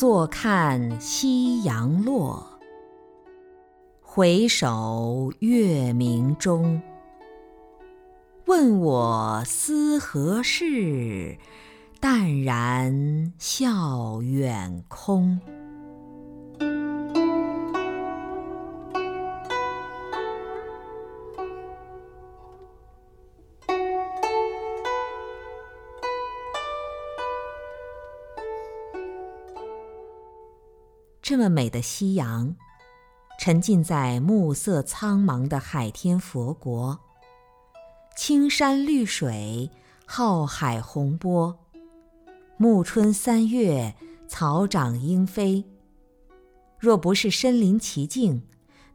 [0.00, 2.58] 坐看夕阳落，
[4.00, 6.80] 回首月明中。
[8.46, 11.36] 问我思何事？
[12.00, 15.38] 淡然笑远空。
[31.30, 32.56] 这么美的夕阳，
[33.38, 36.98] 沉浸在暮色苍茫的海天佛国，
[38.16, 39.70] 青山绿水，
[40.04, 41.56] 浩海洪波，
[42.56, 43.94] 暮春三月，
[44.26, 45.64] 草长莺飞。
[46.80, 48.42] 若不是身临其境，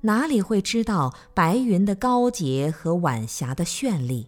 [0.01, 4.27] 哪里会知道白云的高洁和晚霞的绚丽？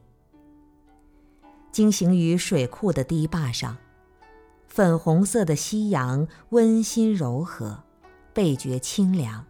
[1.74, 3.76] 惊行于水库的堤坝上，
[4.66, 7.84] 粉红色的夕阳温馨柔和。
[8.38, 9.44] 倍觉清凉。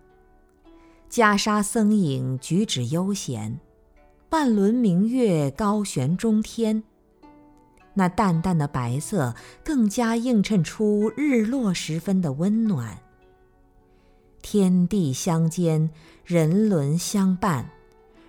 [1.09, 3.59] 袈裟僧影举止悠闲，
[4.29, 6.81] 半轮明月高悬中天。
[7.95, 12.97] 那淡淡的白色更加映衬出日落时分的温暖。
[14.41, 15.89] 天地相间，
[16.23, 17.69] 人伦相伴，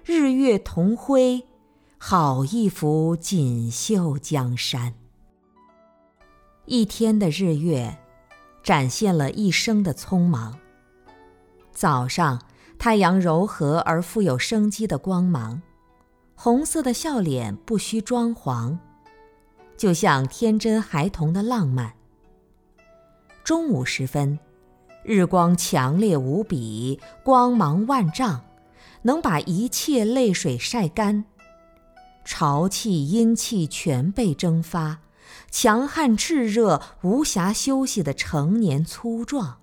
[0.05, 1.45] 日月同辉，
[1.98, 4.93] 好一幅锦绣江山。
[6.65, 7.97] 一天的日月。
[8.69, 10.59] 展现了一生的匆忙。
[11.73, 12.39] 早上，
[12.79, 15.63] 太阳柔和而富有生机的光芒，
[16.35, 18.77] 红色的笑脸不需装潢，
[19.79, 21.95] 就像天真孩童的浪漫。
[23.43, 24.39] 中午时分，
[25.03, 28.45] 日光强烈无比，光芒万丈，
[29.01, 31.25] 能把一切泪水晒干，
[32.23, 34.99] 潮气阴气全被蒸发。
[35.50, 39.59] 强悍炽热、无暇休息的成年粗壮。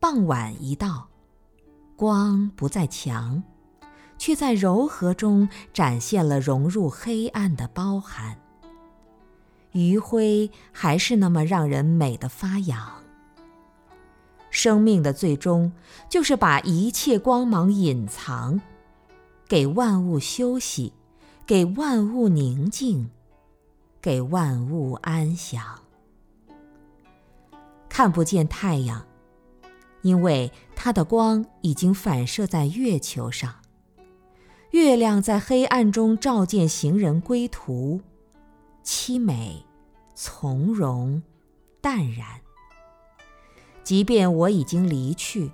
[0.00, 1.08] 傍晚一到，
[1.96, 3.42] 光不再强，
[4.16, 8.38] 却在柔和中展现了融入黑暗的包含。
[9.72, 12.92] 余晖还是那么让人美的发痒。
[14.50, 15.70] 生命的最终，
[16.08, 18.60] 就是把一切光芒隐藏，
[19.46, 20.94] 给万物休息，
[21.46, 23.10] 给万物宁静。
[24.00, 25.62] 给万物安详。
[27.88, 29.04] 看不见太阳，
[30.02, 33.54] 因为它的光已经反射在月球上。
[34.70, 38.00] 月亮在黑暗中照见行人归途，
[38.84, 39.64] 凄美、
[40.14, 41.22] 从容、
[41.80, 42.26] 淡然。
[43.82, 45.50] 即便我已经离去，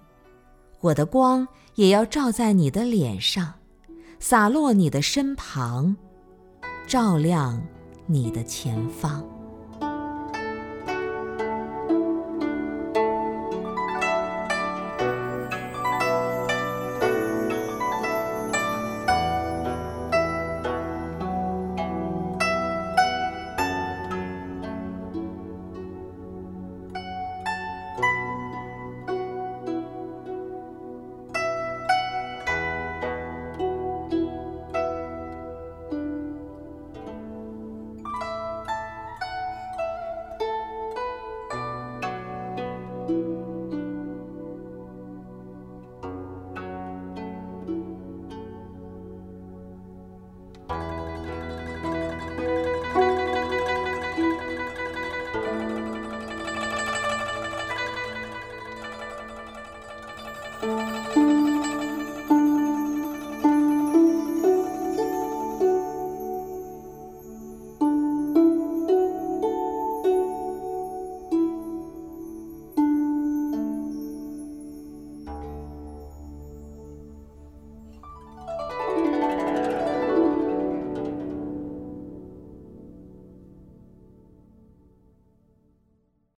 [0.80, 1.46] 我的光
[1.76, 3.54] 也要照在你的脸上，
[4.18, 5.96] 洒落你的身旁，
[6.88, 7.62] 照亮。
[8.06, 9.33] 你的前方。